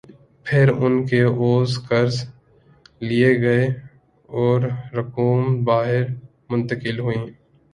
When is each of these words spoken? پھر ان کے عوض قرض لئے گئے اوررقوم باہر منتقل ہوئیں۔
پھر 0.45 0.67
ان 0.83 0.93
کے 1.05 1.19
عوض 1.23 1.71
قرض 1.87 2.15
لئے 3.01 3.29
گئے 3.41 3.65
اوررقوم 4.29 5.63
باہر 5.65 6.03
منتقل 6.49 6.99
ہوئیں۔ 6.99 7.25